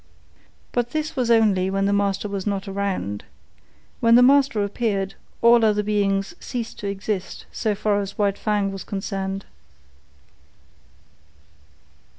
[0.71, 3.23] But this was only when the master was not around.
[3.99, 8.71] When the master appeared, all other beings ceased to exist so far as White Fang
[8.71, 9.45] was concerned.